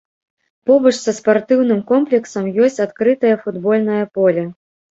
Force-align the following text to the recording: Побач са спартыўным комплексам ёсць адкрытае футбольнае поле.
Побач 0.69 0.93
са 1.01 1.13
спартыўным 1.17 1.83
комплексам 1.93 2.49
ёсць 2.65 2.81
адкрытае 2.89 3.35
футбольнае 3.45 4.03
поле. 4.21 4.43